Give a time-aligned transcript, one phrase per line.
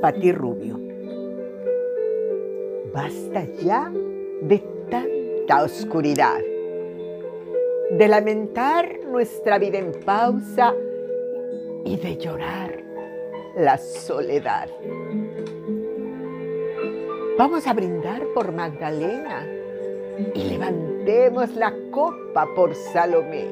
[0.00, 0.78] Pati Rubio.
[2.92, 3.92] Basta ya
[4.42, 4.58] de
[4.88, 6.38] tanta oscuridad,
[7.90, 10.72] de lamentar nuestra vida en pausa
[11.84, 12.82] y de llorar
[13.56, 14.68] la soledad.
[17.36, 19.46] Vamos a brindar por Magdalena
[20.34, 23.46] y levantemos la copa por Salomé.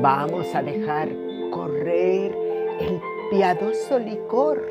[0.00, 1.08] Vamos a dejar
[1.50, 2.32] correr
[2.80, 3.00] el
[3.32, 4.62] piadoso licor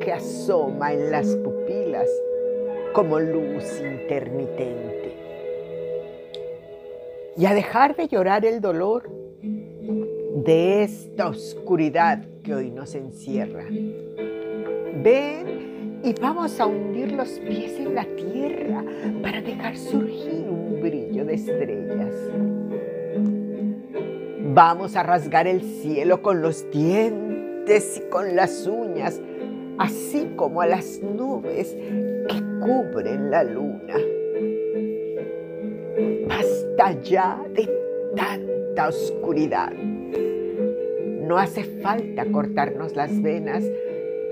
[0.00, 2.08] que asoma en las pupilas
[2.94, 5.16] como luz intermitente.
[7.36, 9.08] Y a dejar de llorar el dolor
[9.40, 13.66] de esta oscuridad que hoy nos encierra.
[13.70, 18.84] Ven y vamos a hundir los pies en la tierra
[19.22, 22.16] para dejar surgir un brillo de estrellas.
[24.54, 27.31] Vamos a rasgar el cielo con los dientes
[27.64, 29.20] y con las uñas,
[29.78, 31.76] así como a las nubes
[32.28, 33.94] que cubren la luna.
[36.26, 37.68] Basta ya de
[38.16, 39.72] tanta oscuridad.
[39.72, 43.64] No hace falta cortarnos las venas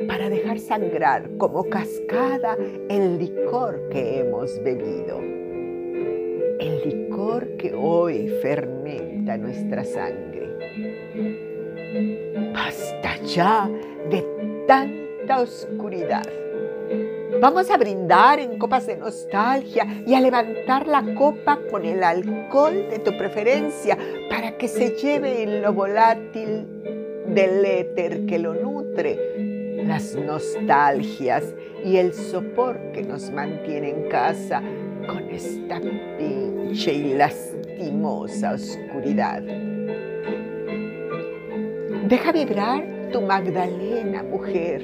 [0.09, 5.21] para dejar sangrar como cascada el licor que hemos bebido.
[6.59, 10.41] El licor que hoy fermenta nuestra sangre.
[12.53, 13.00] Basta
[13.35, 13.71] ya
[14.11, 14.27] de
[14.67, 16.27] tanta oscuridad.
[17.41, 22.89] Vamos a brindar en copas de nostalgia y a levantar la copa con el alcohol
[22.91, 23.97] de tu preferencia
[24.29, 26.67] para que se lleve en lo volátil
[27.29, 34.61] del éter que lo nutre, las nostalgias y el sopor que nos mantiene en casa
[35.07, 35.81] con esta
[36.19, 39.43] pinche y lastimosa oscuridad.
[42.09, 44.83] Deja vibrar tu Magdalena, mujer,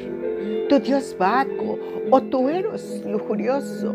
[0.68, 1.78] tu Dios Baco
[2.10, 3.94] o tu Eros lujurioso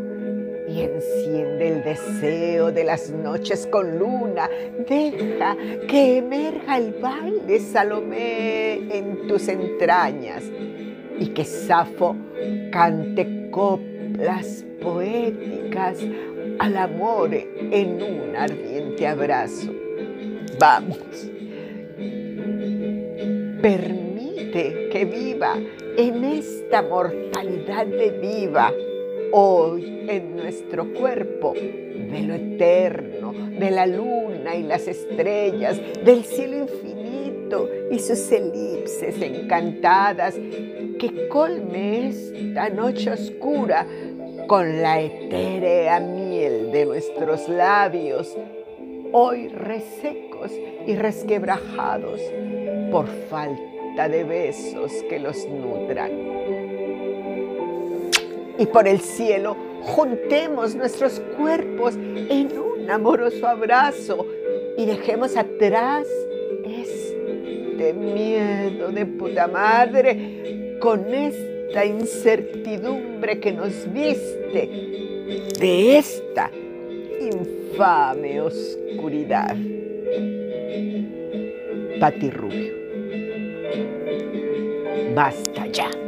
[0.67, 4.49] y enciende el deseo de las noches con luna.
[4.87, 10.43] Deja que emerja el baile Salomé en tus entrañas
[11.19, 12.15] y que Safo
[12.71, 15.97] cante coplas poéticas
[16.59, 19.73] al amor en un ardiente abrazo.
[20.59, 20.97] Vamos,
[24.41, 25.57] permite que viva
[25.97, 28.73] en esta mortalidad de viva
[29.31, 36.57] hoy en nuestro cuerpo de lo eterno, de la luna y las estrellas, del cielo
[36.57, 40.35] infinito y sus elipses encantadas,
[40.99, 43.85] que colme esta noche oscura
[44.47, 48.35] con la etérea miel de nuestros labios,
[49.13, 50.51] hoy resecos
[50.85, 52.19] y resquebrajados
[52.91, 56.31] por falta de besos que los nutran
[58.61, 64.27] y por el cielo juntemos nuestros cuerpos en un amoroso abrazo
[64.77, 66.07] y dejemos atrás
[66.65, 74.69] este miedo de puta madre con esta incertidumbre que nos viste
[75.59, 76.51] de esta
[77.19, 79.55] infame oscuridad.
[81.99, 82.80] Pati Rubio.
[85.15, 86.00] Basta ya.